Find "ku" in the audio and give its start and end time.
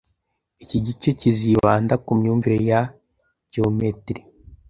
2.05-2.11